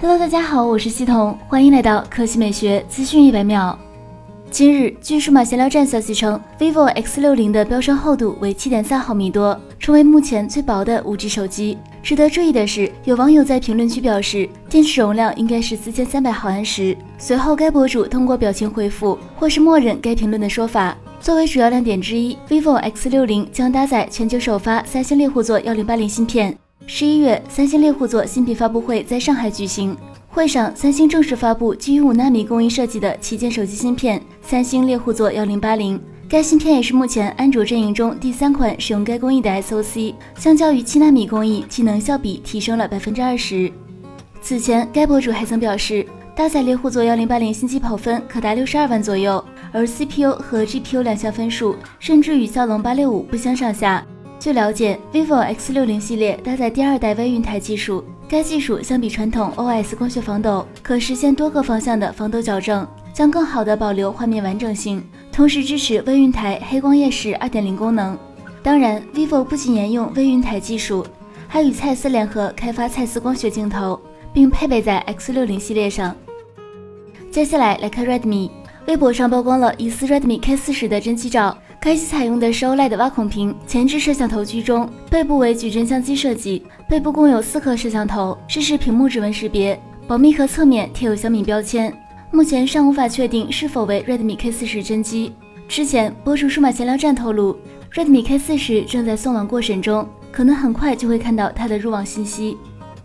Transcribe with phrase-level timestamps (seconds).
[0.00, 3.78] Hello，大家好，我是西彤，欢迎来到科技美学资讯一百秒。
[4.50, 11.78] 今日，据数码闲聊站消息称，vivo X60 的标称厚度为七点三毫米多，成为目前最薄的 5G 手机。
[12.02, 16.96] 值得注意的是，有网友在评论区表示电池容量应该是四千三百毫安时。
[17.16, 20.96] 随后，该博主通过表情回复或是默认该评论的说法。
[21.20, 26.58] 作为主要亮点之一，vivo X60 将搭载全球首发三星猎户座幺零八零芯片。
[26.86, 29.96] 十一月，三星猎户座新品发布会在上海举行。
[30.28, 36.00] 会上，三星正式发布基于五纳米工艺设计的旗舰手机芯片——三星猎户座幺零八零。
[36.28, 43.70] 该芯片也是目前安卓阵营中第三款使用该工艺的 SoC，相较于七纳米工艺，其能效比提升了百分之二十。
[44.40, 54.04] 此前，该博主还曾表示，搭载猎户座幺零八零新机跑分可达六十二万左右，而 CPU 和 GPU 两项分数甚至与骁龙八六五不相上下。
[54.42, 68.18] 据了解，vivo X60 系列搭载第二代微云台技术，该技术相比传统 OS 光学防抖，可实现多个方向的防抖矫正，将更好的保留画面完整性，同时支持微云台黑光夜视2.0功能。
[68.64, 71.06] 当然，vivo 不仅沿用微云台技术，
[71.46, 74.00] 还与蔡司联合开发蔡司光学镜头，
[74.32, 76.16] 并配备在 X60 系列上。
[77.30, 78.50] 接下来来看 Redmi，
[78.88, 81.56] 微博上曝光了疑似 Redmi K40 的真机照。
[81.84, 91.92] 该机采用的是 OLED 挖孔屏，前置摄像头居中，背部为矩阵相机设计，背部共有四颗摄像头，支持屏幕指纹识别，保密壳侧面贴有小米标签。
[92.30, 95.32] 目前尚无法确定是否为 Redmi K40 真机。
[95.66, 97.58] 之前，博主数码闲聊站透露
[97.92, 102.56] ，Redmi K40 正在送网过审中，可能很快就会看到它的入网信息。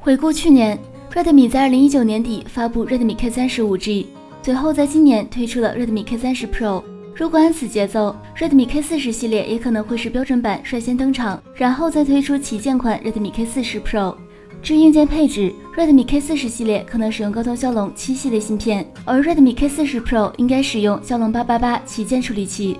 [0.00, 0.76] 回顾去年
[1.12, 4.06] ，Redmi 在2019年底发布 Redmi K30 5G，
[4.42, 6.82] 随后在今年推出了 Redmi K30 Pro。
[7.16, 14.16] 如果按此节奏，Redmi K40 系列也可能会是标准版率先登场，然后再推出旗舰款 Redmi K40 Pro。
[14.60, 22.78] 至于硬件配置，Redmi K40 系列可能使用高通骁龙七系列芯片，而 Redmi K40 Pro 应该使用骁龙八八八旗舰处理器。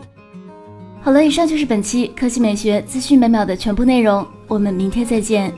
[1.01, 5.53] 好了，以上就是本期科技美学资讯每秒的全部内容，我们明天再见。